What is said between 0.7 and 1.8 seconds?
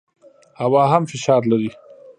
هم فشار لري.